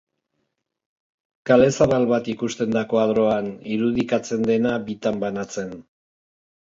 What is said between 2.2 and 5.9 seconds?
ikusten da koadroan irudikatzen dena bitan banatzen.